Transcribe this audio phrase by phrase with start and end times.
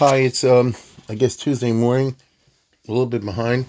[0.00, 0.74] Hi, it's um
[1.10, 2.16] I guess Tuesday morning,
[2.88, 3.66] a little bit behind.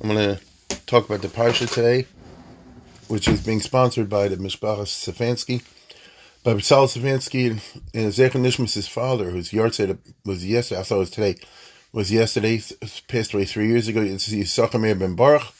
[0.00, 0.38] I'm gonna
[0.86, 2.06] talk about the parsha today,
[3.08, 5.64] which is being sponsored by the Mishpachas Stefansky,
[6.44, 7.50] by Basil Stefansky
[7.92, 10.80] and Zecher Nishmas' father, whose yahrzeit was yesterday.
[10.80, 11.36] I thought it was today.
[11.92, 12.62] Was yesterday,
[13.08, 14.02] passed away three years ago.
[14.02, 15.52] It's Yisachar ben Baruch,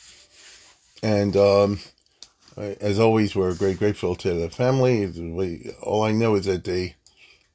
[1.02, 1.80] and um,
[2.56, 5.74] as always, we're very grateful to the family.
[5.82, 6.94] All I know is that they,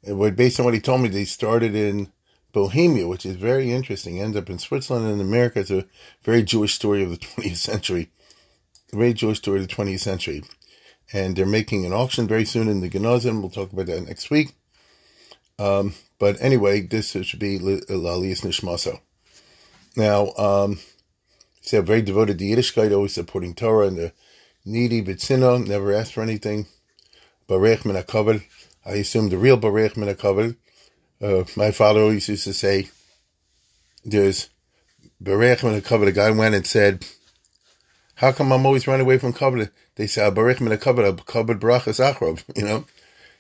[0.04, 2.12] based on what he told me, they started in
[2.58, 5.60] Bohemia, which is very interesting, ends up in Switzerland and America.
[5.60, 5.86] It's a
[6.24, 8.10] very Jewish story of the 20th century.
[8.92, 10.44] A very Jewish story of the 20th century.
[11.14, 13.42] And they're making an auction very soon in the Genazym.
[13.42, 14.56] We'll talk about that next week.
[15.60, 19.02] Um, but anyway, this should be L'ilui Nishmaso.
[19.96, 20.80] Now, um,
[21.70, 24.14] they're very devoted to Yiddishkeit, always supporting Torah and the
[24.66, 26.66] needy, Bitzino, never asked for anything.
[27.48, 28.42] Barech Min
[28.84, 30.10] I assume the real Barech Min
[31.22, 32.90] uh, my father always used to say,
[34.06, 34.50] there's
[35.22, 36.16] Berech when a covenant.
[36.16, 37.06] The guy went and said,
[38.16, 39.72] how come I'm always running away from covenant?
[39.96, 42.86] They say, Berech when a covenant, covenant brachas achrov, you know?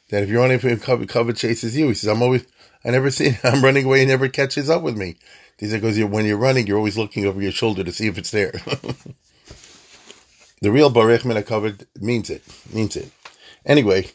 [0.09, 1.89] That if you're running from covenant, covenant chases you.
[1.89, 2.45] He says, I'm always,
[2.85, 5.15] I never see, I'm running away, he never catches up with me.
[5.59, 8.17] He said, because when you're running, you're always looking over your shoulder to see if
[8.17, 8.51] it's there.
[10.61, 13.11] the real Barech Min covenant means it, means it.
[13.65, 14.07] Anyway,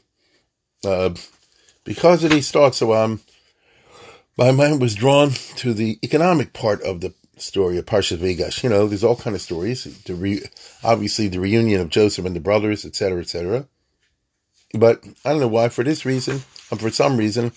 [0.84, 1.10] uh,
[1.84, 3.20] because of these thoughts, so um,
[4.36, 8.62] my mind was drawn to the economic part of the story of Parshas Vayigash.
[8.62, 9.84] You know, there's all kind of stories.
[10.05, 10.42] The re,
[10.83, 13.66] obviously the reunion of Joseph and the brothers, etc., etc.
[14.74, 15.69] But I don't know why.
[15.69, 17.52] For this reason, and for some reason,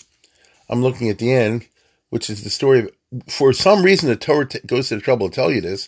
[0.70, 1.68] I'm looking at the end,
[2.10, 2.80] which is the story.
[2.80, 2.90] Of,
[3.28, 5.88] for some reason, the Torah t- goes to the trouble to tell you this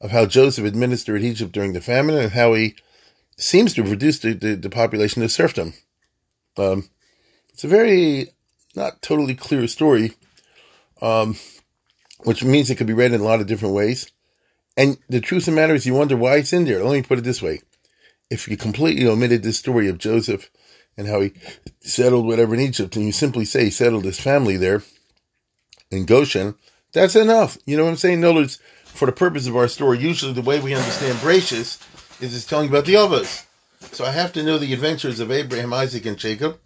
[0.00, 2.74] of how Joseph administered Egypt during the famine and how he
[3.36, 5.74] seems to have reduced the, the, the population to serfdom.
[6.56, 6.88] Um,
[7.52, 8.28] it's a very
[8.80, 10.14] not totally clear story,
[11.02, 11.36] um,
[12.24, 14.10] which means it could be read in a lot of different ways.
[14.76, 16.82] And the truth of the matter is, you wonder why it's in there.
[16.82, 17.60] Let me put it this way:
[18.30, 20.50] if you completely omitted this story of Joseph
[20.96, 21.32] and how he
[21.80, 24.82] settled whatever in Egypt, and you simply say he settled his family there
[25.90, 26.54] in Goshen,
[26.92, 27.58] that's enough.
[27.66, 28.20] You know what I'm saying?
[28.22, 31.78] Words, for the purpose of our story, usually the way we understand Bereshis
[32.22, 33.44] is it's telling about the others.
[33.92, 36.58] So I have to know the adventures of Abraham, Isaac, and Jacob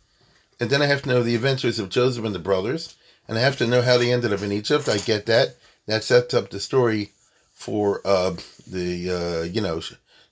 [0.60, 2.97] and then I have to know the adventures of Joseph and the brothers,
[3.28, 4.88] and I have to know how they ended up in Egypt.
[4.88, 5.56] I get that.
[5.87, 7.10] That sets up the story
[7.53, 9.81] for uh, the uh, you know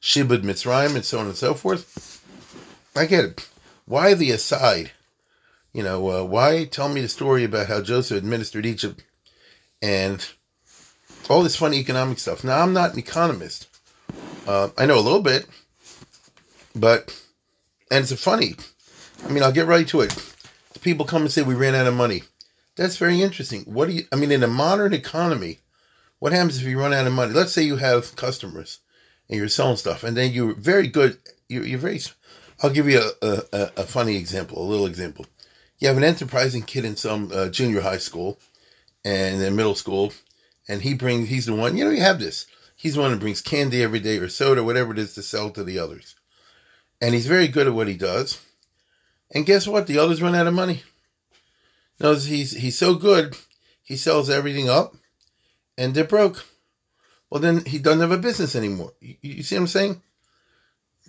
[0.00, 2.21] Shibud Mitzrayim and so on and so forth.
[2.94, 3.49] I get it.
[3.87, 4.93] Why the aside?
[5.72, 9.03] You know, uh, why tell me the story about how Joseph administered Egypt
[9.81, 10.27] and
[11.31, 12.44] all this funny economic stuff?
[12.44, 13.69] Now, I'm not an economist.
[14.47, 15.47] Uh, I know a little bit,
[16.75, 17.19] but
[17.91, 18.56] and it's funny
[19.25, 20.15] I mean, I'll get right to it.
[20.83, 22.22] People come and say we ran out of money.
[22.77, 23.62] That's very interesting.
[23.62, 24.05] What do you?
[24.12, 25.60] I mean, in a modern economy,
[26.19, 27.32] what happens if you run out of money?
[27.32, 28.81] Let's say you have customers
[29.28, 31.19] and you're selling stuff, and then you're very good.
[31.49, 32.00] You're, you're very.
[32.62, 35.27] I'll give you a, a, a, funny example, a little example.
[35.78, 38.38] You have an enterprising kid in some uh, junior high school
[39.05, 40.12] and in middle school,
[40.69, 41.28] and he brings.
[41.28, 41.77] He's the one.
[41.77, 42.47] You know, you have this.
[42.75, 45.50] He's the one that brings candy every day or soda, whatever it is, to sell
[45.50, 46.16] to the others,
[47.00, 48.41] and he's very good at what he does
[49.32, 49.87] and guess what?
[49.87, 50.82] The others run out of money.
[52.00, 53.37] No, he's he's so good,
[53.82, 54.97] he sells everything up,
[55.78, 56.44] and they're broke.
[57.31, 58.93] Well, then he doesn't have a business anymore.
[59.00, 60.03] You, you see what I'm saying?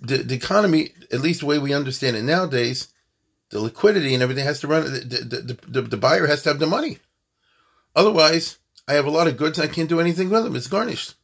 [0.00, 2.88] The the economy, at least the way we understand it nowadays,
[3.50, 4.84] the liquidity and everything has to run.
[4.84, 6.98] The the, the, the buyer has to have the money.
[7.96, 8.58] Otherwise,
[8.88, 9.58] I have a lot of goods.
[9.58, 10.56] I can't do anything with them.
[10.56, 11.14] It's garnished.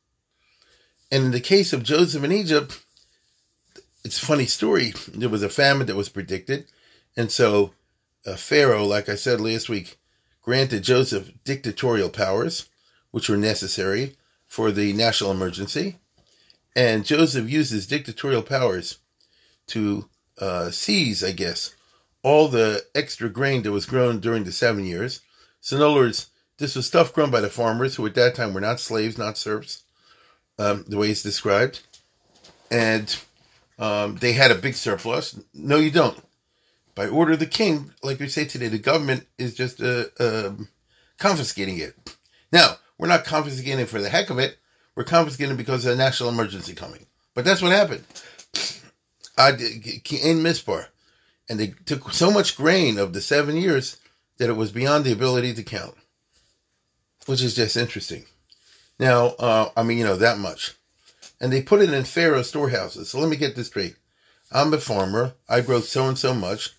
[1.10, 2.80] And in the case of Joseph in Egypt,
[4.04, 4.94] it's a funny story.
[5.08, 6.66] There was a famine that was predicted
[7.16, 7.72] and so
[8.26, 9.98] uh, Pharaoh, like I said last week,
[10.42, 12.68] granted Joseph dictatorial powers,
[13.10, 14.16] which were necessary
[14.46, 15.98] for the national emergency.
[16.76, 18.98] And Joseph uses dictatorial powers
[19.68, 21.74] to uh, seize, I guess,
[22.22, 25.20] all the extra grain that was grown during the seven years.
[25.60, 28.54] So, in other words, this was stuff grown by the farmers who at that time
[28.54, 29.82] were not slaves, not serfs,
[30.58, 31.80] um, the way it's described.
[32.70, 33.16] And
[33.78, 35.38] um, they had a big surplus.
[35.54, 36.22] No, you don't
[36.94, 40.52] by order of the king, like we say today, the government is just uh, uh,
[41.18, 41.94] confiscating it.
[42.52, 44.58] Now, we're not confiscating it for the heck of it.
[44.94, 47.06] We're confiscating it because of a national emergency coming.
[47.34, 48.04] But that's what happened.
[49.38, 50.86] In Mispar.
[51.48, 53.98] And they took so much grain of the seven years
[54.38, 55.94] that it was beyond the ability to count,
[57.26, 58.24] which is just interesting.
[58.98, 60.74] Now, uh, I mean, you know, that much.
[61.40, 63.10] And they put it in Pharaoh storehouses.
[63.10, 63.96] So let me get this straight.
[64.52, 65.32] I'm a farmer.
[65.48, 66.74] I grow so and so much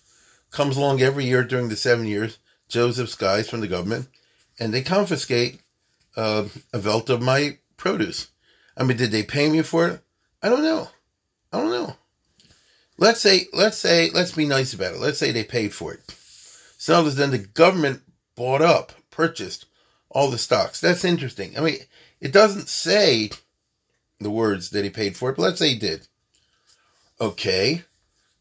[0.52, 2.38] comes along every year during the seven years,
[2.68, 4.08] Joseph Skies from the government,
[4.58, 5.60] and they confiscate
[6.16, 8.28] uh, a velt of my produce.
[8.76, 10.00] I mean, did they pay me for it?
[10.42, 10.88] I don't know.
[11.52, 11.96] I don't know.
[12.98, 15.00] Let's say, let's say, let's be nice about it.
[15.00, 16.00] Let's say they paid for it.
[16.78, 18.02] So then the government
[18.34, 19.66] bought up, purchased
[20.10, 20.80] all the stocks.
[20.80, 21.56] That's interesting.
[21.56, 21.76] I mean,
[22.20, 23.30] it doesn't say
[24.20, 26.06] the words that he paid for it, but let's say he did.
[27.20, 27.84] Okay.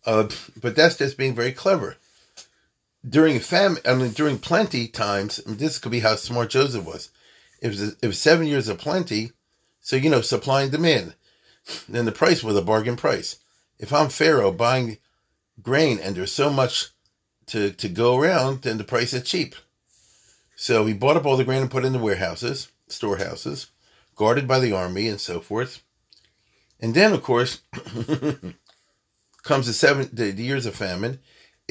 [0.05, 0.27] Uh,
[0.59, 1.97] but that's just being very clever.
[3.07, 6.85] During famine, I mean, during plenty times, I mean, this could be how smart Joseph
[6.85, 7.09] was.
[7.61, 9.31] It was, it was seven years of plenty,
[9.79, 11.15] so you know, supply and demand.
[11.87, 13.37] Then the price was a bargain price.
[13.79, 14.97] If I'm Pharaoh buying
[15.61, 16.89] grain and there's so much
[17.47, 19.55] to, to go around, then the price is cheap.
[20.55, 23.71] So he bought up all the grain and put it in the warehouses, storehouses,
[24.15, 25.81] guarded by the army and so forth.
[26.79, 27.61] And then, of course,
[29.43, 31.19] comes the seven the, the, years of famine.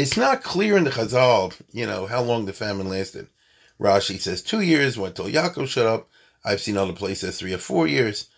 [0.00, 3.26] It's not clear in the Chazal, you know, how long the famine lasted.
[3.78, 6.08] Rashi says two years, went till Yaakov shut up.
[6.42, 8.30] I've seen other places three or four years.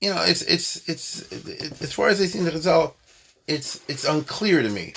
[0.00, 2.94] You know, it's it's it's it, as far as I see the Chazal,
[3.46, 4.94] it's it's unclear to me.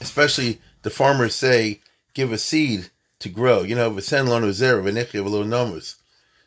[0.00, 1.82] Especially the farmers say,
[2.14, 2.88] give a seed
[3.18, 3.60] to grow.
[3.60, 5.96] You know, v'sen lanu zera v'nechiv nomus.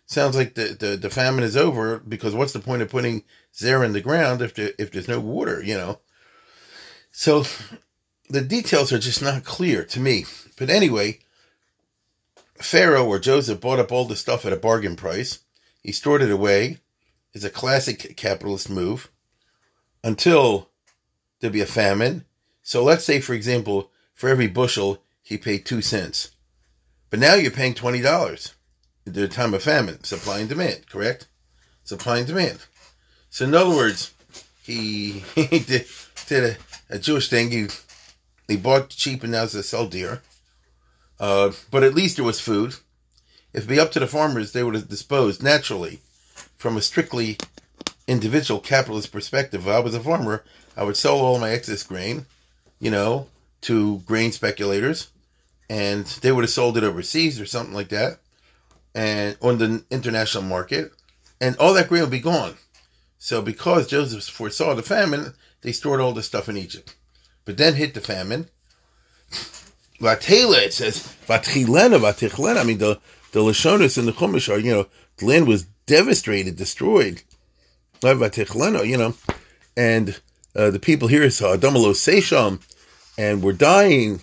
[0.07, 3.85] Sounds like the, the, the famine is over because what's the point of putting zera
[3.85, 5.61] in the ground if there, if there's no water?
[5.63, 5.99] You know.
[7.11, 7.45] So
[8.31, 10.25] the details are just not clear to me.
[10.57, 11.19] But anyway,
[12.55, 15.39] Pharaoh or Joseph bought up all the stuff at a bargain price.
[15.83, 16.77] He stored it away.
[17.33, 19.09] It's a classic capitalist move
[20.03, 20.69] until
[21.41, 22.25] there be a famine.
[22.63, 26.31] So let's say, for example, for every bushel, he paid two cents.
[27.09, 28.53] But now you're paying $20
[29.07, 31.27] at the time of famine, supply and demand, correct?
[31.83, 32.59] Supply and demand.
[33.29, 34.13] So in other words,
[34.63, 35.85] he, he did,
[36.27, 36.57] did
[36.89, 37.51] a, a Jewish thing.
[37.51, 37.67] He,
[38.51, 40.21] he bought cheap and now they sell dear.
[41.19, 42.75] Uh, but at least there was food.
[43.53, 45.99] If it be up to the farmers, they would have disposed naturally
[46.57, 47.37] from a strictly
[48.07, 49.67] individual capitalist perspective.
[49.67, 50.43] If I was a farmer,
[50.75, 52.25] I would sell all my excess grain,
[52.79, 53.27] you know,
[53.61, 55.09] to grain speculators
[55.71, 58.19] and they would have sold it overseas or something like that,
[58.93, 60.91] and on the international market,
[61.39, 62.55] and all that grain would be gone.
[63.19, 66.93] So because Joseph foresaw the famine, they stored all the stuff in Egypt.
[67.45, 68.49] But then hit the famine.
[69.99, 72.61] Vatela, it says, Vatchilena, Vatichlena.
[72.61, 72.99] I mean, the,
[73.31, 77.21] the Lashonis and the Chumash are, you know, the land was devastated, destroyed.
[78.01, 79.13] Vatichlena, you know,
[79.77, 80.19] and
[80.55, 82.59] uh, the people here saw Adamalo Sesham
[83.17, 84.21] and were dying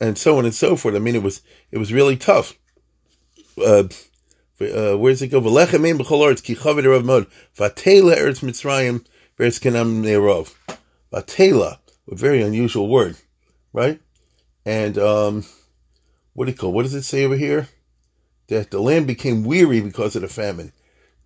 [0.00, 0.94] and so on and so forth.
[0.94, 2.54] I mean, it was it was really tough.
[3.58, 3.84] Uh,
[4.60, 5.40] uh, where does it go?
[5.40, 7.26] V'lechem b'chol arts ki chaved rav mod
[7.56, 9.04] vatela eretz mitzrayim
[9.38, 10.54] ve'eretz kenam ne'rov.
[11.12, 11.78] Vatela,
[12.10, 13.16] a very unusual word,
[13.72, 14.00] right?
[14.64, 15.44] And um,
[16.34, 16.72] what do you call?
[16.72, 17.68] What does it say over here?
[18.48, 20.72] That the land became weary because of the famine.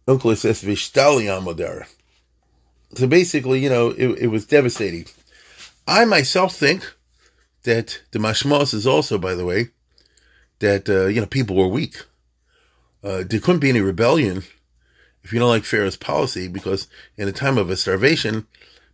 [0.06, 0.60] Onkelos says.
[2.94, 5.04] So basically, you know, it, it was devastating.
[5.86, 6.94] I myself think
[7.64, 9.68] that the mashmos is also, by the way,
[10.60, 12.04] that uh, you know people were weak.
[13.02, 14.42] Uh, there couldn't be any rebellion
[15.22, 18.46] if you don't like Pharaoh's policy, because in a time of a starvation,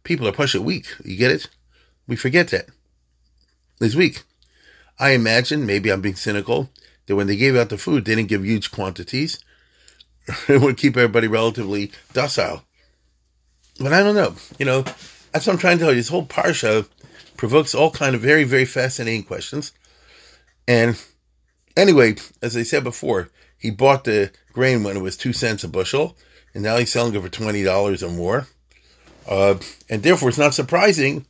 [0.02, 0.86] people are pushed weak.
[1.04, 1.48] You get it?
[2.06, 2.66] We forget that.
[3.80, 4.22] It's weak.
[4.98, 6.70] I imagine, maybe I'm being cynical,
[7.06, 9.38] that when they gave out the food, they didn't give huge quantities.
[10.48, 12.62] it would keep everybody relatively docile.
[13.78, 14.34] But I don't know.
[14.58, 14.82] You know,
[15.32, 15.96] that's what I'm trying to tell you.
[15.96, 16.88] This whole parsha
[17.36, 19.72] provokes all kind of very, very fascinating questions.
[20.66, 21.00] And
[21.76, 25.68] anyway, as I said before, he bought the grain when it was two cents a
[25.68, 26.16] bushel,
[26.54, 28.48] and now he's selling it for twenty dollars or more.
[29.28, 29.56] Uh,
[29.88, 31.26] and therefore, it's not surprising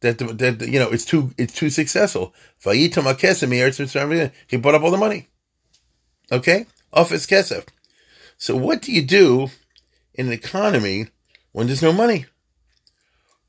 [0.00, 2.34] that that you know it's too it's too successful.
[2.64, 5.28] He bought up all the money.
[6.30, 7.66] Okay, off his kesef.
[8.36, 9.48] So what do you do
[10.14, 11.08] in an economy
[11.52, 12.26] when there's no money?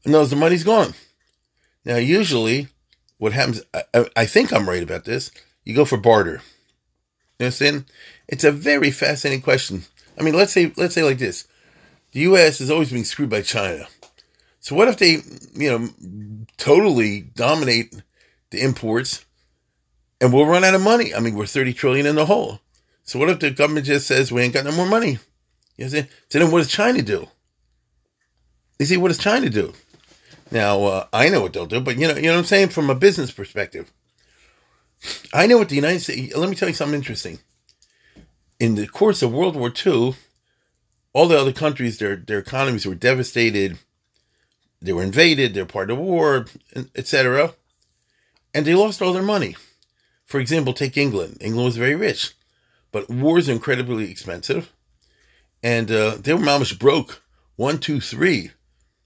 [0.05, 0.93] No, the money's gone.
[1.85, 2.67] Now, usually,
[3.17, 5.31] what happens, I, I, think I'm right about this,
[5.63, 6.41] you go for barter.
[7.37, 7.85] You understand?
[8.27, 9.83] It's a very fascinating question.
[10.17, 11.47] I mean, let's say, let's say like this.
[12.11, 12.59] The U.S.
[12.59, 13.87] is always being screwed by China.
[14.59, 15.19] So what if they,
[15.53, 15.89] you know,
[16.57, 17.93] totally dominate
[18.51, 19.25] the imports
[20.19, 21.13] and we'll run out of money?
[21.13, 22.59] I mean, we're 30 trillion in the hole.
[23.03, 25.17] So what if the government just says we ain't got no more money?
[25.77, 27.27] You know what I'm then what does China do?
[28.79, 29.73] You see, what does China do?
[30.51, 32.69] Now, uh, I know what they'll do, but you know, you know what I'm saying
[32.69, 33.91] from a business perspective.
[35.33, 36.35] I know what the United States.
[36.35, 37.39] Let me tell you something interesting.
[38.59, 40.15] In the course of World War II,
[41.13, 43.77] all the other countries, their their economies were devastated.
[44.81, 45.53] They were invaded.
[45.53, 46.45] They're part of the war,
[46.95, 47.53] etc.
[48.53, 49.55] And they lost all their money.
[50.25, 51.37] For example, take England.
[51.41, 52.33] England was very rich,
[52.91, 54.71] But wars incredibly expensive.
[55.61, 57.21] And uh, they were almost broke.
[57.55, 58.51] One, two, three.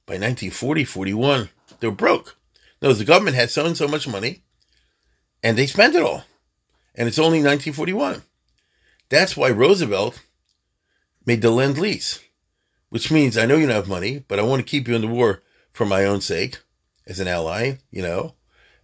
[0.05, 1.49] By 1940, 41,
[1.79, 2.35] they were broke.
[2.81, 4.43] No, the government had so and so much money,
[5.41, 6.25] and they spent it all.
[6.93, 8.23] And it's only 1941.
[9.07, 10.21] That's why Roosevelt
[11.25, 12.19] made the Lend Lease,
[12.89, 15.01] which means I know you don't have money, but I want to keep you in
[15.01, 15.41] the war
[15.73, 16.59] for my own sake,
[17.05, 18.35] as an ally, you know,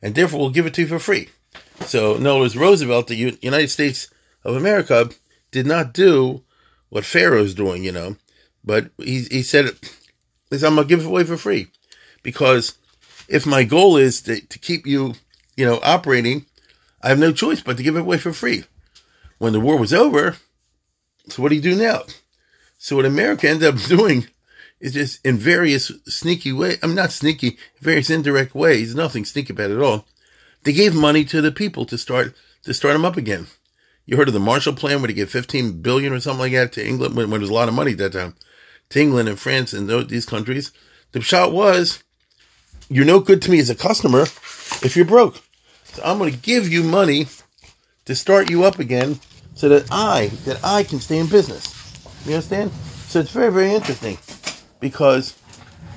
[0.01, 1.29] and therefore we'll give it to you for free.
[1.81, 4.09] So, in other words, Roosevelt, the U- United States
[4.43, 5.09] of America,
[5.51, 6.43] did not do
[6.89, 8.17] what Pharaoh's doing, you know,
[8.63, 9.71] but he, he said,
[10.51, 11.67] I'm going to give it away for free.
[12.23, 12.77] Because
[13.27, 15.13] if my goal is to, to keep you,
[15.55, 16.45] you know, operating,
[17.01, 18.65] I have no choice but to give it away for free.
[19.37, 20.37] When the war was over,
[21.29, 22.01] so what do you do now?
[22.77, 24.27] So what America ended up doing
[24.79, 26.77] is just in various sneaky way.
[26.81, 30.05] I'm not sneaky, various indirect ways, nothing sneaky about it at all.
[30.63, 32.33] They gave money to the people to start,
[32.63, 33.47] to start them up again.
[34.05, 36.71] You heard of the Marshall Plan where they gave 15 billion or something like that
[36.73, 38.35] to England when, when there was a lot of money at that time,
[38.89, 40.71] to England and France and those, these countries.
[41.11, 42.03] The shot was,
[42.89, 45.41] you're no good to me as a customer if you're broke.
[45.83, 47.27] So I'm going to give you money
[48.05, 49.19] to start you up again
[49.55, 51.75] so that I, that I can stay in business.
[52.25, 52.71] You understand?
[53.07, 54.17] So it's very, very interesting
[54.79, 55.37] because,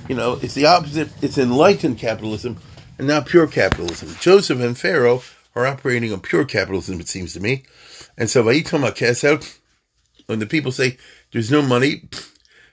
[0.07, 1.09] you know, it's the opposite.
[1.21, 2.57] It's enlightened capitalism
[2.97, 4.15] and not pure capitalism.
[4.19, 5.23] Joseph and Pharaoh
[5.55, 7.63] are operating on pure capitalism, it seems to me.
[8.17, 8.83] And so Vayitom
[9.23, 9.59] out
[10.27, 10.97] when the people say
[11.31, 12.07] there's no money,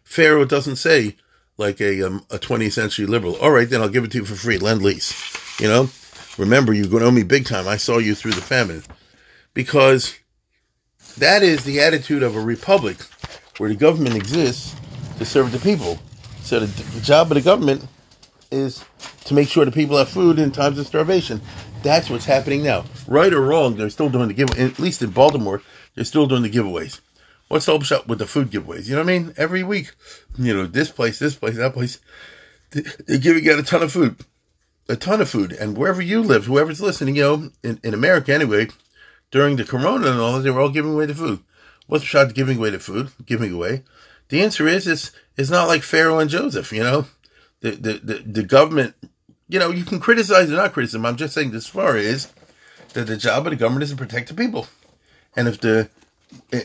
[0.04, 1.16] Pharaoh doesn't say
[1.56, 3.36] like a um, a 20th century liberal.
[3.36, 5.14] All right, then I'll give it to you for free, lend lease.
[5.60, 5.90] You know,
[6.38, 7.68] remember to owe me big time.
[7.68, 8.82] I saw you through the famine,
[9.52, 10.18] because
[11.18, 12.96] that is the attitude of a republic
[13.58, 14.74] where the government exists
[15.20, 15.98] to serve the people.
[16.42, 17.86] So the, the job of the government
[18.50, 18.82] is
[19.26, 21.42] to make sure the people have food in times of starvation.
[21.82, 22.86] That's what's happening now.
[23.06, 24.58] Right or wrong, they're still doing the give.
[24.58, 25.60] At least in Baltimore,
[25.94, 27.00] they're still doing the giveaways.
[27.48, 28.86] What's the shop with the food giveaways?
[28.86, 29.34] You know what I mean?
[29.36, 29.92] Every week,
[30.38, 31.98] you know, this place, this place, that place,
[32.70, 34.16] they're giving out a ton of food,
[34.88, 35.52] a ton of food.
[35.52, 38.68] And wherever you live, whoever's listening, you know, in, in America anyway,
[39.30, 41.40] during the corona and all they were all giving away the food.
[41.88, 43.10] What's the shot giving away the food?
[43.26, 43.82] Giving away?
[44.30, 47.06] The answer is it's it's not like Pharaoh and Joseph, you know?
[47.60, 48.94] The the the, the government
[49.48, 51.04] you know, you can criticize or not criticize.
[51.04, 52.32] I'm just saying this far is
[52.94, 54.68] that the job of the government is to protect the people.
[55.36, 55.90] And if the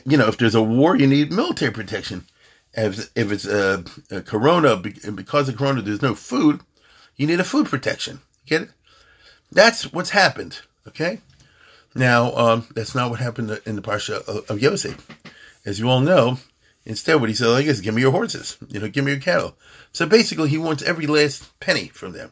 [0.05, 2.25] you know, if there's a war, you need military protection.
[2.73, 6.61] If, if it's a, a corona, because of corona, there's no food,
[7.15, 8.19] you need a food protection.
[8.45, 8.69] Get it?
[9.51, 10.59] That's what's happened.
[10.87, 11.19] Okay.
[11.95, 15.07] Now, um, that's not what happened in the parsha of, of Yosef.
[15.65, 16.37] As you all know,
[16.85, 19.21] instead, what he said, I guess, give me your horses, you know, give me your
[19.21, 19.57] cattle.
[19.91, 22.31] So basically, he wants every last penny from them,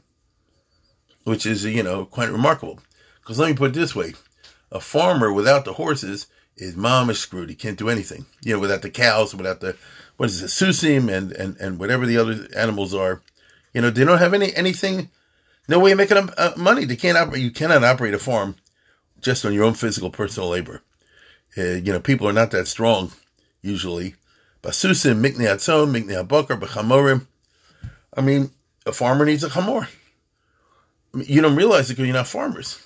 [1.24, 2.80] which is, you know, quite remarkable.
[3.22, 4.14] Because let me put it this way
[4.72, 7.50] a farmer without the horses is mom is screwed.
[7.50, 9.76] He can't do anything, you know, without the cows, without the,
[10.18, 13.22] what is it, susim and, and, and whatever the other animals are.
[13.74, 15.10] You know, they don't have any, anything,
[15.68, 16.86] no way of making uh, money.
[16.86, 18.56] They can't operate, you cannot operate a farm
[19.22, 20.82] just on your own physical personal labor.
[21.58, 23.12] Uh, you know, people are not that strong
[23.62, 24.16] usually.
[24.64, 27.28] Basusim, mikne atzon, mikne abokar, b'chamorim.
[28.16, 28.50] I mean,
[28.86, 29.88] a farmer needs a chamor.
[31.14, 32.82] you don't realize it because you're not farmers.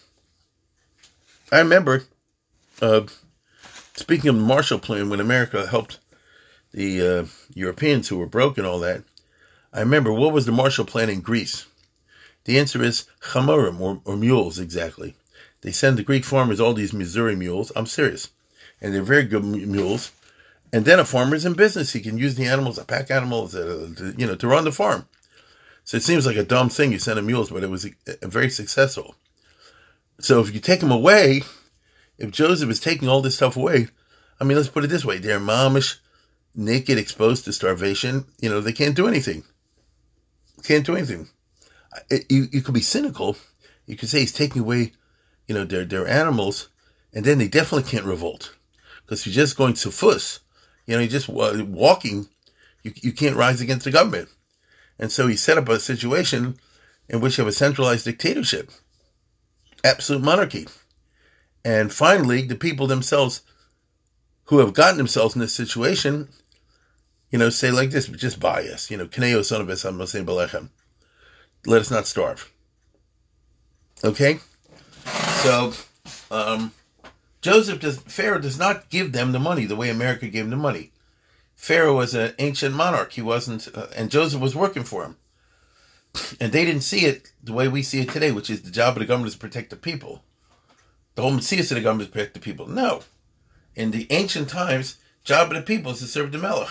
[1.51, 2.03] I remember,
[2.81, 3.01] uh,
[3.95, 5.99] speaking of the Marshall Plan, when America helped
[6.73, 9.03] the uh, Europeans who were broke and all that,
[9.71, 11.67] I remember what was the Marshall Plan in Greece?
[12.45, 15.15] The answer is chamorim, or, or mules, exactly.
[15.61, 17.71] They send the Greek farmers all these Missouri mules.
[17.75, 18.29] I'm serious.
[18.81, 20.11] And they're very good mules.
[20.73, 21.93] And then a farmer's in business.
[21.93, 24.71] He can use the animals, a pack animals, uh, to, you know, to run the
[24.71, 25.07] farm.
[25.83, 27.85] So it seems like a dumb thing you send them mules, but it was
[28.21, 29.15] a very successful.
[30.19, 31.43] So if you take them away,
[32.17, 33.87] if Joseph is taking all this stuff away,
[34.39, 35.99] I mean, let's put it this way: they're momish,
[36.53, 38.25] naked, exposed to starvation.
[38.41, 39.43] You know, they can't do anything.
[40.63, 41.29] Can't do anything.
[42.09, 43.37] It, you you could be cynical.
[43.85, 44.91] You could say he's taking away
[45.47, 46.69] you know, they're, they're animals,
[47.13, 48.53] and then they definitely can't revolt.
[49.01, 50.41] Because you're just going to fuss,
[50.87, 52.27] you know, you're just walking,
[52.81, 54.29] you, you can't rise against the government.
[54.97, 56.57] And so he set up a situation
[57.07, 58.71] in which you have a centralized dictatorship,
[59.83, 60.67] absolute monarchy.
[61.63, 63.41] And finally, the people themselves
[64.45, 66.29] who have gotten themselves in this situation,
[67.29, 70.69] you know, say like this, just buy us, you know, Kaneo son of Belechem.
[71.65, 72.51] Let us not starve.
[74.03, 74.39] Okay?
[75.43, 75.73] So,
[76.31, 76.71] um,
[77.41, 80.57] Joseph does, Pharaoh does not give them the money the way America gave them the
[80.57, 80.91] money.
[81.55, 83.13] Pharaoh was an ancient monarch.
[83.13, 85.17] He wasn't, uh, and Joseph was working for him.
[86.39, 88.95] And they didn't see it the way we see it today, which is the job
[88.95, 90.23] of the government is to protect the people.
[91.15, 92.67] The whole messias of the government is to protect the people.
[92.67, 93.01] No.
[93.75, 96.69] In the ancient times, job of the people is to serve the melech.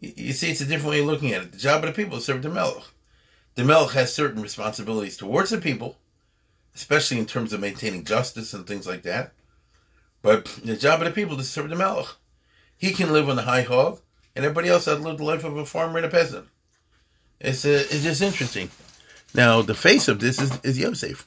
[0.00, 1.52] You see, it's a different way of looking at it.
[1.52, 2.84] The job of the people is to serve the melech.
[3.54, 5.98] The melech has certain responsibilities towards the people,
[6.74, 9.32] especially in terms of maintaining justice and things like that.
[10.22, 12.06] But the job of the people is to serve the melech.
[12.76, 14.00] He can live on the high hog,
[14.34, 16.46] and everybody else has lived the life of a farmer and a peasant.
[17.40, 18.70] It's, uh, it's just interesting.
[19.34, 21.26] Now, the face of this is, is Yosef.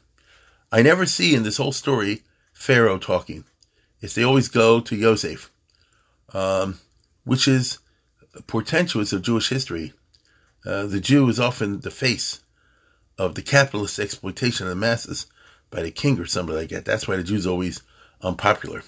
[0.72, 2.24] I never see in this whole story
[2.54, 3.44] Pharaoh talking.
[4.02, 5.52] It's they always go to Yosef,
[6.34, 6.80] um,
[7.24, 7.80] which is
[8.48, 9.94] portentous of Jewish history.
[10.66, 12.42] Uh, the Jew is often the face
[13.18, 15.28] of the capitalist exploitation of the masses
[15.70, 16.86] by the king or somebody like that.
[16.86, 17.82] That's why the Jew's always
[18.22, 18.84] unpopular.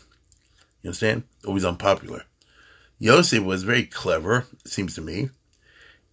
[0.82, 1.24] You understand?
[1.46, 2.24] Always unpopular.
[3.00, 5.30] Yosef was very clever, it seems to me,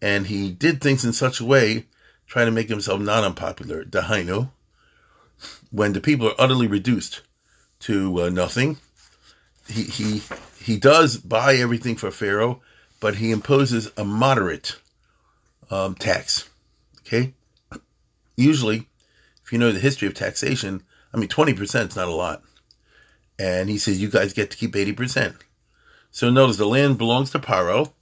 [0.03, 1.87] and he did things in such a way
[2.27, 3.85] trying to make himself not unpopular.
[3.85, 4.51] Dahainu,
[5.71, 7.23] when the people are utterly reduced
[7.81, 8.79] to uh, nothing,
[9.69, 10.23] he he
[10.61, 12.61] he does buy everything for Pharaoh,
[13.01, 14.77] but he imposes a moderate
[15.71, 16.49] um, tax.
[17.01, 17.33] Okay,
[18.37, 18.89] usually,
[19.45, 20.83] if you know the history of taxation,
[21.13, 22.43] I mean twenty percent is not a lot,
[23.39, 25.37] and he says you guys get to keep eighty percent.
[26.11, 27.93] So notice the land belongs to Paro,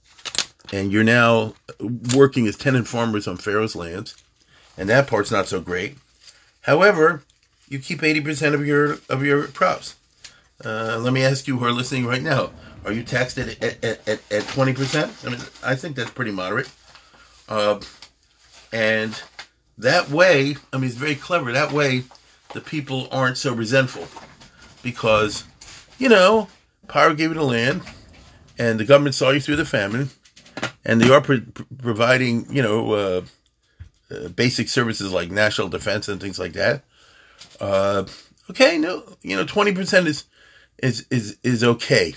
[0.71, 1.53] and you're now
[2.15, 4.15] working as tenant farmers on Pharaoh's lands,
[4.77, 5.97] and that part's not so great.
[6.61, 7.23] However,
[7.67, 9.95] you keep 80% of your of your crops.
[10.63, 12.51] Uh, let me ask you who are listening right now.
[12.85, 15.25] Are you taxed at, at, at, at, 20%?
[15.25, 16.69] I mean, I think that's pretty moderate.
[17.49, 17.79] Uh,
[18.71, 19.21] and
[19.77, 21.51] that way, I mean, it's very clever.
[21.51, 22.03] That way,
[22.53, 24.07] the people aren't so resentful.
[24.83, 25.45] Because,
[25.97, 26.49] you know,
[26.87, 27.81] Paro gave you the land,
[28.57, 30.09] and the government saw you through the famine,
[30.83, 31.39] and they are pro-
[31.81, 33.21] providing, you know, uh,
[34.11, 36.83] uh, basic services like national defense and things like that.
[37.59, 38.05] Uh,
[38.49, 40.25] okay, no, you know, twenty percent is
[40.79, 42.13] is is is okay,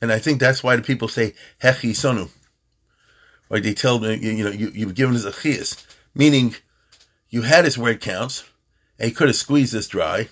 [0.00, 2.30] and I think that's why the people say hechi sonu.
[3.48, 3.62] Right?
[3.62, 6.54] They tell me, you know, you you've given us a chias, meaning
[7.30, 8.44] you had his word counts,
[8.98, 10.28] and he could have squeezed this dry,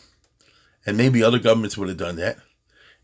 [0.87, 2.39] and maybe other governments would have done that.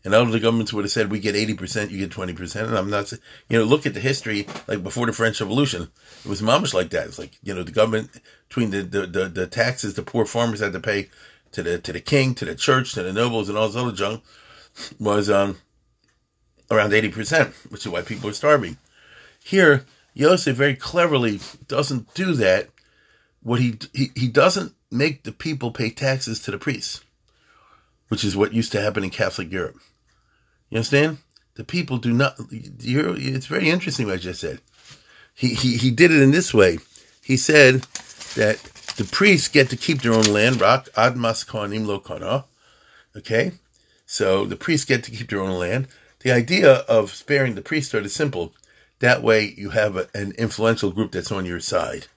[0.03, 2.67] And other governments would have said, we get 80%, you get 20%.
[2.67, 5.89] And I'm not, you know, look at the history, like before the French Revolution,
[6.23, 7.07] it was mamish like that.
[7.07, 8.11] It's like, you know, the government,
[8.47, 11.09] between the, the, the, the, taxes the poor farmers had to pay
[11.51, 13.91] to the, to the king, to the church, to the nobles, and all this other
[13.91, 14.23] junk,
[14.99, 15.57] was, um,
[16.69, 18.77] around 80%, which is why people are starving.
[19.43, 19.85] Here,
[20.17, 22.69] Yosef very cleverly doesn't do that.
[23.43, 27.01] What he, he, he doesn't make the people pay taxes to the priests,
[28.07, 29.77] which is what used to happen in Catholic Europe.
[30.69, 31.19] You understand?
[31.53, 32.35] The people do not.
[32.49, 34.59] it's very interesting what I just said.
[35.35, 36.79] He, he he did it in this way.
[37.23, 37.81] He said
[38.35, 38.57] that
[38.97, 40.59] the priests get to keep their own land.
[40.59, 42.45] Rock admas kohanim lo.
[43.15, 43.51] Okay,
[44.07, 45.87] so the priests get to keep their own land.
[46.21, 48.53] The idea of sparing the priesthood is simple.
[48.99, 52.07] That way, you have a, an influential group that's on your side.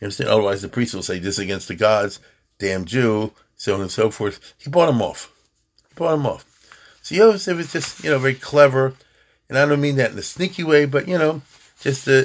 [0.00, 0.30] You understand?
[0.30, 2.20] Otherwise, the priest will say this against the gods,
[2.58, 4.54] damn Jew, so on and so forth.
[4.58, 5.32] He bought him off.
[5.88, 6.44] He bought him off.
[7.02, 8.94] So Yosef is just, you know, very clever.
[9.48, 11.42] And I don't mean that in a sneaky way, but, you know,
[11.80, 12.24] just uh,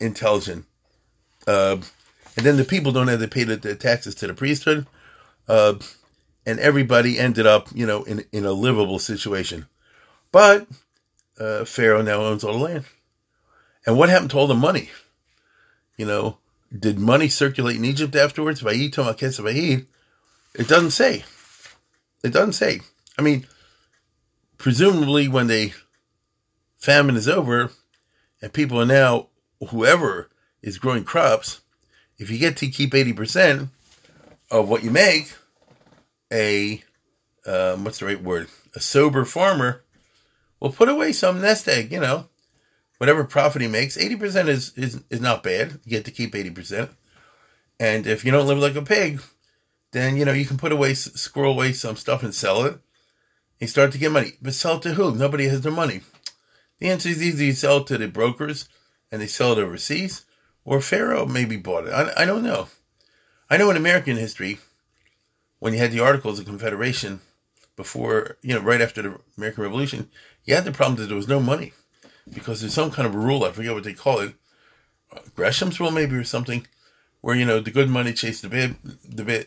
[0.00, 0.66] intelligent.
[1.46, 1.76] Uh,
[2.36, 4.86] and then the people don't have to pay the, the taxes to the priesthood.
[5.46, 5.74] Uh,
[6.44, 9.66] and everybody ended up, you know, in, in a livable situation.
[10.32, 10.66] But
[11.38, 12.84] uh, Pharaoh now owns all the land.
[13.86, 14.90] And what happened to all the money?
[15.96, 16.38] You know,
[16.76, 18.62] did money circulate in Egypt afterwards?
[18.64, 18.94] It
[20.68, 21.24] doesn't say.
[22.22, 22.80] It doesn't say.
[23.18, 23.46] I mean,
[24.58, 25.72] presumably when the
[26.78, 27.70] famine is over
[28.40, 29.28] and people are now,
[29.70, 30.30] whoever
[30.62, 31.60] is growing crops,
[32.18, 33.68] if you get to keep 80%
[34.50, 35.34] of what you make,
[36.32, 36.82] a,
[37.46, 38.48] um, what's the right word?
[38.74, 39.82] A sober farmer
[40.62, 42.28] will put away some nest egg, you know,
[42.98, 43.96] whatever profit he makes.
[43.96, 45.80] 80% is, is, is not bad.
[45.84, 46.90] You get to keep 80%.
[47.80, 49.20] And if you don't live like a pig,
[49.90, 52.78] then, you know, you can put away, squirrel away some stuff and sell it
[53.62, 54.32] he start to get money.
[54.42, 55.14] But sell to who?
[55.14, 56.00] Nobody has their money.
[56.80, 57.46] The answer is easy.
[57.46, 58.68] You sell to the brokers
[59.12, 60.24] and they sell it overseas.
[60.64, 61.92] Or Pharaoh maybe bought it.
[61.92, 62.66] I, I don't know.
[63.48, 64.58] I know in American history,
[65.60, 67.20] when you had the Articles of Confederation
[67.76, 70.10] before, you know, right after the American Revolution,
[70.44, 71.72] you had the problem that there was no money
[72.32, 74.34] because there's some kind of rule, I forget what they call it,
[75.12, 76.66] uh, Gresham's rule maybe or something,
[77.20, 78.76] where, you know, the good money chase the bad,
[79.08, 79.46] the bad.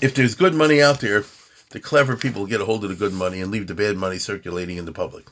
[0.00, 1.24] If there's good money out there,
[1.70, 4.18] the clever people get a hold of the good money and leave the bad money
[4.18, 5.26] circulating in the public.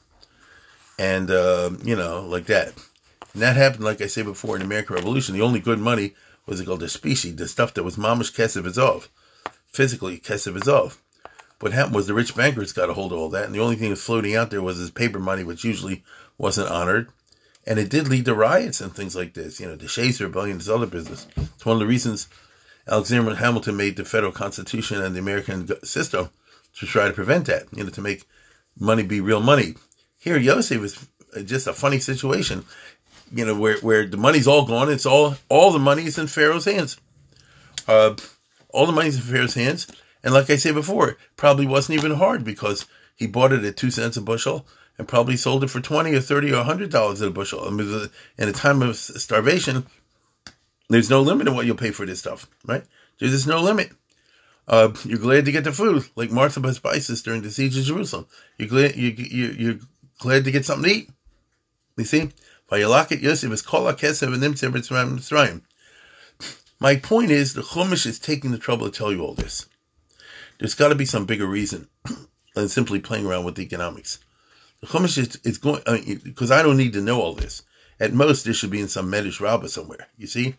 [0.99, 2.75] And, uh, you know, like that.
[3.33, 5.35] And that happened, like I said before, in the American Revolution.
[5.35, 6.15] The only good money
[6.47, 9.09] was called the specie, the stuff that was mamish izov,
[9.67, 10.99] physically kesef izov.
[11.61, 13.77] What happened was the rich bankers got a hold of all that, and the only
[13.77, 16.03] thing that was floating out there was his paper money, which usually
[16.39, 17.09] wasn't honored.
[17.67, 19.61] And it did lead to riots and things like this.
[19.61, 21.27] You know, the Shays Rebellion, this other business.
[21.37, 22.27] It's one of the reasons
[22.89, 26.31] Alexander Hamilton made the federal constitution and the American system
[26.79, 28.25] to try to prevent that, you know, to make
[28.79, 29.75] money be real money.
[30.19, 31.07] Here, Yosef is
[31.45, 32.65] just a funny situation,
[33.33, 34.91] you know, where, where the money's all gone.
[34.91, 36.97] It's all, all the money is in Pharaoh's hands.
[37.87, 38.17] Uh,
[38.71, 39.87] all the money's in Pharaoh's hands.
[40.23, 43.91] And like I said before, probably wasn't even hard because he bought it at two
[43.91, 44.67] cents a bushel
[44.99, 47.67] and probably sold it for 20 or 30 or 100 dollars a bushel.
[47.67, 49.87] I mean, in a time of starvation,
[50.89, 52.85] there's no limit on what you'll pay for this stuff, right?
[53.19, 53.93] There's just no limit.
[54.69, 57.85] Uh, you're glad to get the food, like Martha by spices during the siege of
[57.85, 58.27] Jerusalem.
[58.59, 59.79] You're glad you, you, you're
[60.19, 61.11] glad to get something to eat.
[61.97, 62.31] You see.
[66.79, 69.67] My point is, the Chumash is taking the trouble to tell you all this.
[70.61, 71.89] There's got to be some bigger reason
[72.55, 74.19] than simply playing around with economics.
[74.81, 75.83] The Chumash is, is going
[76.23, 77.63] because I, mean, I, don't need to know all this.
[77.99, 80.09] At most, this should be in some Medrash Rabbah somewhere.
[80.17, 80.55] You see,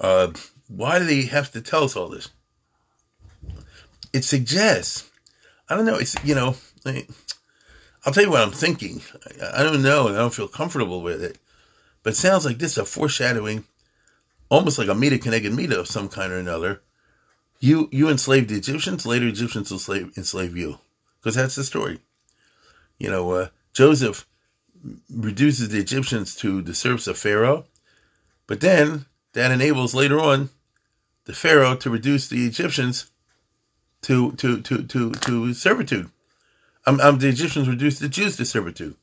[0.00, 0.32] uh,
[0.68, 2.28] why do they have to tell us all this?
[4.12, 5.08] It suggests,
[5.68, 5.96] I don't know.
[5.96, 7.06] It's you know, I,
[8.04, 9.02] will tell you what I'm thinking.
[9.40, 11.38] I, I don't know, and I don't feel comfortable with it.
[12.02, 13.64] But it sounds like this is a foreshadowing
[14.48, 16.80] almost like a Mida k'neged Mida of some kind or another.
[17.60, 20.78] You you enslaved the Egyptians, later Egyptians will slave, enslave you.
[21.18, 22.00] Because that's the story.
[22.98, 24.26] You know, uh, Joseph
[25.12, 27.66] reduces the Egyptians to the serfs of Pharaoh,
[28.46, 30.50] but then that enables later on
[31.24, 33.10] the Pharaoh to reduce the Egyptians
[34.02, 36.10] to to to to, to servitude.
[36.86, 38.94] Um, um, the Egyptians reduced the Jews to servitude.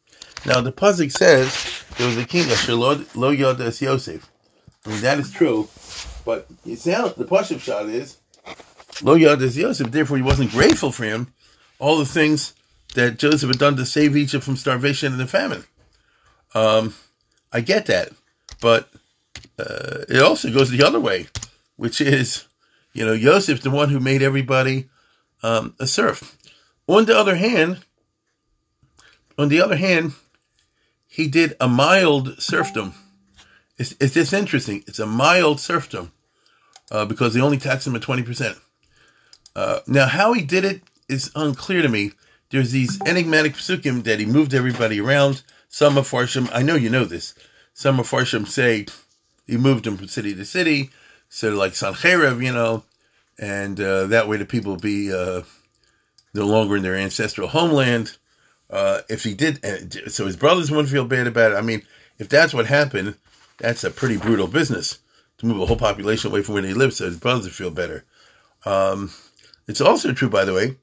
[0.45, 4.29] Now the Pasuk says there was a king of Lo Yodas Yosef.
[4.85, 5.67] I mean, that is true.
[6.25, 8.17] But it sounds, the Pashup shot is,
[9.01, 11.33] Lo Yadas Yosef, therefore he wasn't grateful for him,
[11.79, 12.53] all the things
[12.95, 15.65] that Joseph had done to save Egypt from starvation and the famine.
[16.53, 16.95] Um,
[17.51, 18.09] I get that.
[18.61, 18.89] But
[19.59, 21.27] uh, it also goes the other way,
[21.75, 22.45] which is,
[22.93, 24.89] you know, Joseph, the one who made everybody
[25.43, 26.37] um, a serf.
[26.87, 27.79] On the other hand,
[29.37, 30.13] on the other hand,
[31.07, 32.93] he did a mild serfdom
[33.77, 34.83] it's, it's just interesting.
[34.87, 36.11] It's a mild serfdom
[36.91, 38.57] uh, because they only tax him at 20%.
[39.55, 42.11] Uh, now, how he did it is unclear to me.
[42.49, 45.43] There's these enigmatic psukim that he moved everybody around.
[45.69, 47.33] Some of Farshim, I know you know this.
[47.73, 48.85] Some of Farshim say
[49.47, 50.91] he moved them from city to city,
[51.29, 52.83] so like Sancherev, you know,
[53.37, 55.41] and uh, that way the people be uh,
[56.33, 58.17] no longer in their ancestral homeland.
[58.69, 61.55] Uh, if he did, uh, so his brothers wouldn't feel bad about it.
[61.55, 61.83] I mean,
[62.17, 63.15] if that's what happened,
[63.57, 64.99] that's a pretty brutal business
[65.37, 67.71] to move a whole population away from where they live so his brothers would feel
[67.71, 68.05] better.
[68.65, 69.11] Um,
[69.67, 70.77] it's also true, by the way,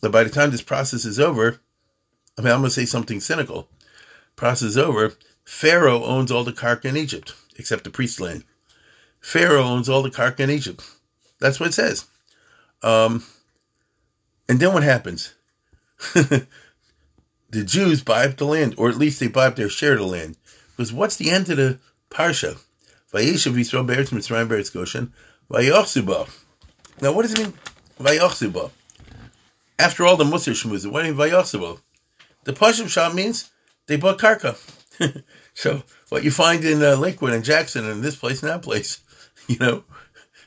[0.00, 1.60] that by the time this process is over,
[2.38, 3.68] I mean, I'm going to say something cynical.
[4.34, 5.14] Process is over.
[5.44, 8.44] Pharaoh owns all the karka in Egypt, except the priest land.
[9.20, 10.82] Pharaoh owns all the karka in Egypt.
[11.38, 12.06] That's what it says.
[12.82, 13.24] Um,
[14.48, 15.34] and then what happens?
[16.14, 16.46] the
[17.52, 20.06] Jews buy up the land, or at least they buy up their share of the
[20.06, 20.36] land.
[20.76, 21.78] Because what's the end of the
[22.10, 22.58] parsha?
[27.00, 27.54] Now, what does it mean
[28.00, 28.70] Vayochsuba?
[29.78, 31.76] After all the Musar Shmuz, what do you mean?
[32.44, 33.50] The Pashup Shah means
[33.86, 34.56] they bought karka.
[35.54, 39.00] so what you find in uh, Lakewood and Jackson and this place and that place,
[39.48, 39.84] you know,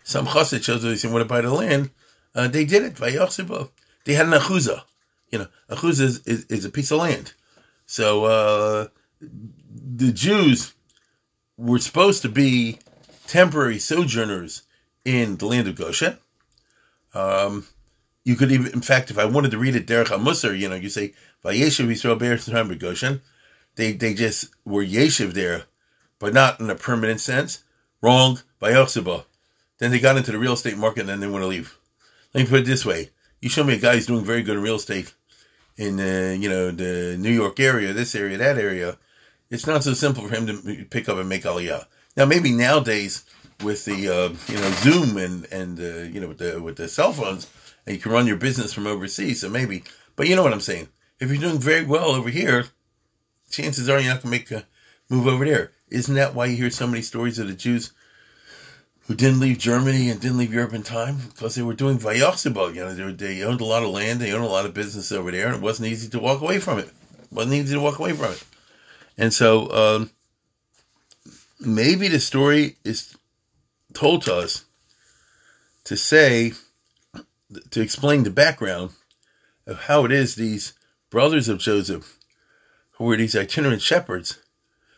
[0.04, 1.92] some chassid shows they want to buy the land.
[2.34, 2.96] Uh, they did it.
[2.96, 3.70] Vayochsuba.
[4.06, 4.84] They had an achuza.
[5.32, 7.34] You know, achuza is, is, is a piece of land.
[7.86, 8.88] So uh,
[9.20, 10.74] the Jews
[11.58, 12.80] were supposed to be
[13.28, 14.64] temporary sojourners
[15.06, 16.18] in the land of Goshen.
[17.14, 17.68] Um,
[18.24, 20.76] you could even, in fact, if I wanted to read it, Derech HaMusar, you know,
[20.76, 23.22] you say, Vayeshev Yisrael Be'er Goshen.
[23.76, 25.64] They, they just were Yeshiv there,
[26.20, 27.64] but not in a permanent sense.
[28.02, 28.40] Wrong.
[28.62, 29.26] Vayochseba.
[29.78, 31.78] Then they got into the real estate market and then they want to leave.
[32.34, 33.10] Let me put it this way.
[33.42, 35.14] You show me a guy who's doing very good in real estate
[35.78, 38.98] in, uh, you know, the New York area, this area, that area
[39.50, 41.86] it's not so simple for him to pick up and make aliyah.
[42.16, 43.26] Now, maybe nowadays
[43.64, 46.88] with the uh, you know Zoom and and uh, you know with the with the
[46.88, 47.50] cell phones,
[47.86, 49.42] and you can run your business from overseas.
[49.42, 49.84] So maybe,
[50.16, 50.90] but you know what I'm saying.
[51.20, 52.66] If you're doing very well over here,
[53.50, 54.66] chances are you're not to make a
[55.10, 55.72] move over there.
[55.90, 57.92] Isn't that why you hear so many stories of the Jews
[59.10, 62.76] who didn't leave Germany and didn't leave Europe in time because they were doing vayachsibah.
[62.76, 64.76] You know, they, were, they owned a lot of land, they owned a lot of
[64.76, 66.86] business over there, and it wasn't easy to walk away from it.
[66.86, 68.44] it wasn't easy to walk away from it.
[69.18, 70.12] And so um,
[71.60, 73.18] maybe the story is
[74.00, 74.64] told to us
[75.84, 76.54] to say,
[77.70, 78.92] to explain the background
[79.68, 80.72] of how it is these
[81.10, 82.18] brothers of Joseph,
[82.92, 84.40] who were these itinerant shepherds,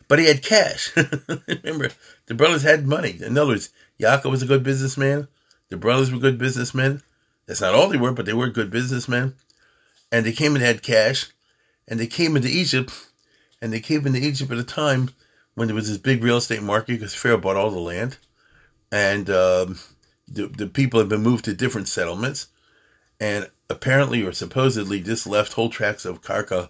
[0.07, 0.95] but he had cash.
[1.47, 1.89] Remember,
[2.27, 3.17] the brothers had money.
[3.19, 5.27] In other words, Yaakov was a good businessman.
[5.69, 7.01] The brothers were good businessmen.
[7.47, 9.33] That's not all they were, but they were good businessmen.
[10.11, 11.31] And they came and had cash.
[11.87, 12.91] And they came into Egypt.
[13.63, 15.09] And they came into Egypt at a time
[15.55, 18.17] when there was this big real estate market because Pharaoh bought all the land.
[18.91, 19.79] And um,
[20.27, 22.47] the, the people had been moved to different settlements.
[23.19, 26.69] And apparently or supposedly just left whole tracts of karka,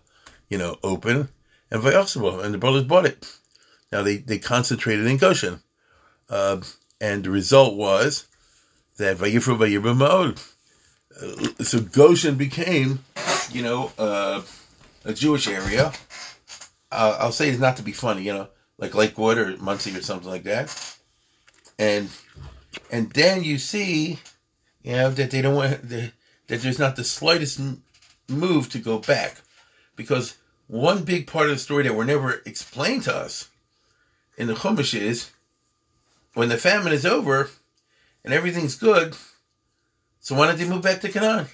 [0.49, 1.29] you know, open.
[1.71, 3.25] And Vayosabo, and the brothers bought it.
[3.91, 5.61] Now they, they concentrated in Goshen.
[6.29, 6.61] Uh,
[6.99, 8.27] and the result was
[8.97, 10.37] that Vayifru Vayibra Ma'od.
[11.19, 12.99] Uh, so Goshen became,
[13.51, 14.41] you know, uh,
[15.03, 15.91] a Jewish area.
[16.91, 20.29] I'll say it's not to be funny, you know, like Lakewood or Monsey or something
[20.29, 20.97] like that.
[21.81, 22.09] And
[22.91, 24.19] and then you see,
[24.83, 26.11] you know, that they don't want the,
[26.45, 27.59] that there's not the slightest
[28.29, 29.41] move to go back,
[29.95, 33.49] because one big part of the story that were never explained to us
[34.37, 35.31] in the Chumash is
[36.35, 37.49] when the famine is over
[38.23, 39.17] and everything's good,
[40.19, 41.47] so why don't they move back to Canaan?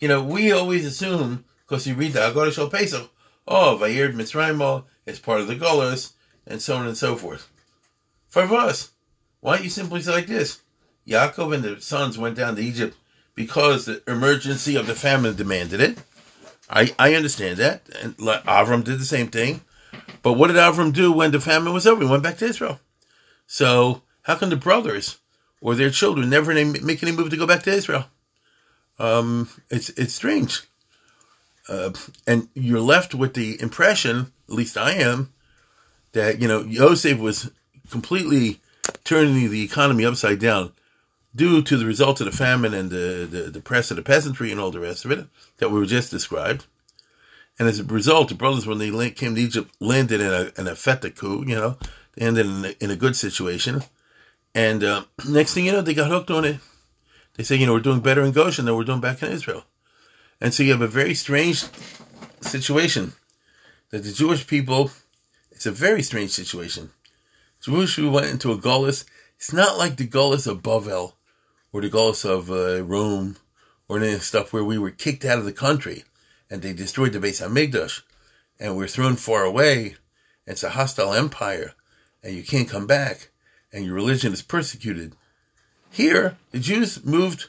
[0.00, 3.08] You know, we always assume, because you read the Haggadah shel Pesach,
[3.46, 6.14] oh, Vayir Mitzrayim is part of the Golas,
[6.44, 7.48] and so on and so forth.
[8.28, 8.90] For us,
[9.40, 10.62] why don't you simply say like this?
[11.06, 12.96] Yaakov and the sons went down to Egypt
[13.34, 15.98] because the emergency of the famine demanded it.
[16.68, 17.88] I, I understand that.
[18.02, 19.62] And Avram did the same thing.
[20.22, 22.02] But what did Avram do when the famine was over?
[22.02, 22.80] He went back to Israel.
[23.46, 25.18] So how come the brothers
[25.60, 28.06] or their children never make any move to go back to Israel?
[28.98, 30.62] Um, it's it's strange,
[31.68, 31.90] uh,
[32.26, 35.34] and you're left with the impression, at least I am,
[36.12, 37.50] that you know Yosef was
[37.90, 38.60] completely
[39.04, 40.72] turning the economy upside down
[41.34, 44.50] due to the result of the famine and the, the, the press of the peasantry
[44.50, 45.26] and all the rest of it
[45.58, 46.66] that we were just described.
[47.58, 50.66] And as a result, the brothers, when they came to Egypt, landed in a, in
[50.66, 51.78] a feta coup, you know,
[52.14, 53.82] they ended in a, in a good situation.
[54.54, 56.58] And uh, next thing you know, they got hooked on it.
[57.34, 59.64] They say, you know, we're doing better in Goshen than we're doing back in Israel.
[60.40, 61.64] And so you have a very strange
[62.40, 63.12] situation
[63.90, 64.90] that the Jewish people,
[65.50, 66.90] it's a very strange situation.
[67.66, 69.04] People went into a gullus.
[69.34, 71.14] It's not like the gullus of Bavel
[71.72, 73.38] or the gullus of uh, Rome
[73.88, 76.04] or any of stuff where we were kicked out of the country
[76.48, 78.02] and they destroyed the Beis Hamikdash
[78.60, 79.96] and we're thrown far away.
[80.46, 81.72] It's a hostile empire
[82.22, 83.30] and you can't come back
[83.72, 85.16] and your religion is persecuted.
[85.90, 87.48] Here, the Jews moved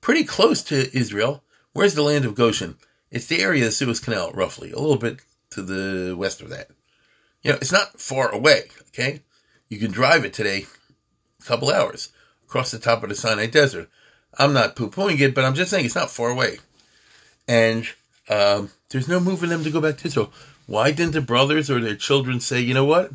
[0.00, 1.44] pretty close to Israel.
[1.72, 2.78] Where's the land of Goshen?
[3.12, 5.20] It's the area of the Suez Canal, roughly, a little bit
[5.50, 6.70] to the west of that.
[7.42, 9.22] You know, it's not far away, okay?
[9.72, 10.66] You can drive it today
[11.40, 12.10] a couple hours
[12.44, 13.88] across the top of the Sinai Desert.
[14.38, 16.58] I'm not poo-pooing it, but I'm just saying it's not far away.
[17.48, 17.88] And
[18.28, 20.30] um, there's no for them to go back to Israel.
[20.66, 23.12] Why didn't the brothers or their children say, you know what?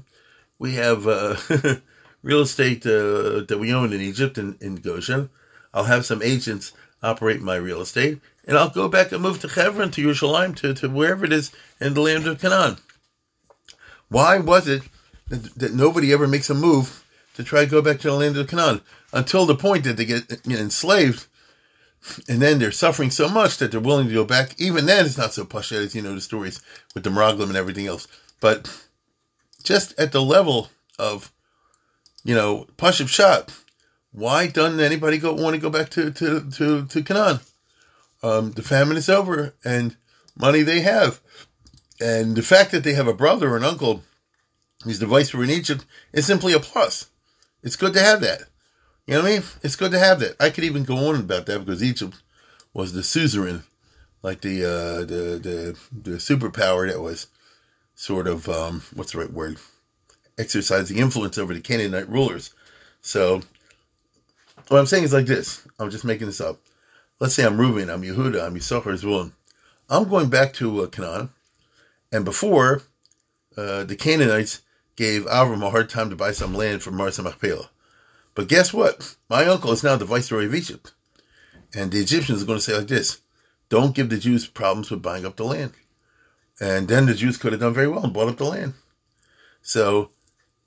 [0.58, 1.36] We have uh,
[2.24, 5.30] real estate uh, that we own in Egypt and in, in Goshen.
[5.76, 6.72] I'll have some agents
[7.04, 10.74] operate my real estate, and I'll go back and move to Hebron, to Yerushalayim, to,
[10.74, 12.78] to wherever it is in the land of Canaan.
[14.10, 14.82] Why was it
[15.30, 17.04] that, that nobody ever makes a move
[17.36, 18.82] to try to go back to the land of Canaan
[19.14, 21.28] until the point that they get enslaved,
[22.28, 24.60] and then they're suffering so much that they're willing to go back.
[24.60, 26.62] Even then, it's not so push as you know the stories
[26.94, 28.08] with the Meraglim and everything else.
[28.40, 28.86] But
[29.64, 31.32] just at the level of
[32.28, 33.54] you know, Pashup shot.
[34.12, 37.40] Why doesn't anybody go want to go back to to to to Canaan?
[38.22, 39.96] Um, the famine is over, and
[40.38, 41.22] money they have,
[42.02, 44.04] and the fact that they have a brother or an uncle
[44.84, 47.10] who's the viceroy in Egypt is simply a plus.
[47.64, 48.44] It's good to have that.
[49.06, 49.44] You know what I mean?
[49.64, 50.36] It's good to have that.
[50.40, 52.22] I could even go on about that because Egypt
[52.74, 53.64] was the suzerain,
[54.22, 57.28] like the uh, the the the superpower that was
[57.96, 59.58] sort of um, what's the right word?
[60.38, 62.54] exercising influence over the Canaanite rulers.
[63.02, 63.42] So,
[64.68, 65.68] what I'm saying is like this.
[65.80, 66.60] I'm just making this up.
[67.20, 69.32] Let's say I'm Reuben, I'm Yehuda, I'm Yisachar Zvulun.
[69.90, 71.30] I'm going back to uh, Canaan,
[72.12, 72.84] and before
[73.56, 74.62] uh, the Canaanites
[74.98, 77.70] gave Avram a hard time to buy some land from Me'aras Machpelah.
[78.36, 79.16] But guess what?
[79.30, 80.92] My uncle is now the viceroy of Egypt.
[81.74, 83.22] And the Egyptians are going to say like this
[83.70, 85.74] don't give the Jews problems with buying up the land.
[86.60, 88.74] And then the Jews could have done very well and bought up the land.
[89.62, 90.12] So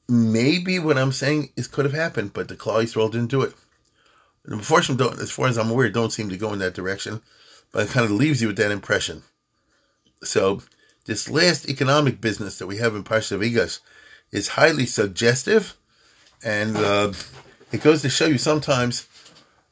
[0.09, 3.55] maybe what I'm saying is could have happened, but the Klal Yisrael didn't do it.
[4.45, 7.23] And unfortunately, as far as I'm aware, don't seem to go in that direction,
[7.73, 9.23] but it kind of leaves you with that impression.
[10.23, 10.63] So
[11.07, 13.81] this last economic business that we have in Parsha Vayigash
[14.33, 15.77] is highly suggestive,
[16.45, 17.13] and uh,
[17.73, 19.07] it goes to show you sometimes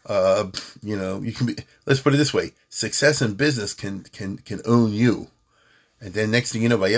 [0.08, 0.50] Uh,
[0.82, 1.56] you know, you can be.
[1.86, 5.28] Let's put it this way: success in business can can can own you.
[6.00, 6.96] And then next thing you know, and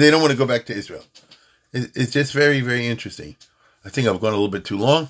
[0.00, 1.04] they don't want to go back to Israel.
[1.72, 3.36] It's just very, very interesting.
[3.84, 5.08] I think I've gone a little bit too long.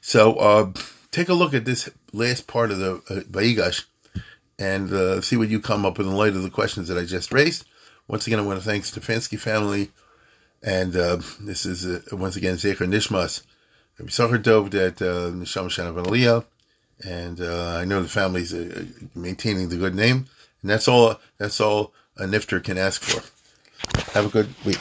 [0.00, 0.72] So uh,
[1.10, 3.72] take a look at this last part of the uh,
[4.58, 7.04] and uh, see what you come up with in light of the questions that I
[7.04, 7.64] just raised.
[8.06, 9.90] Once again, I want to thank the Stefanski family.
[10.62, 13.42] And uh, this is, uh, once again, Zecher Nishmas.
[13.98, 16.44] Rabbi Dov that uh, Nisham Shana
[17.04, 20.26] And uh, I know the family's uh, maintaining the good name.
[20.62, 23.22] And that's all, that's all a nifter can ask for.
[24.12, 24.80] Have a good week.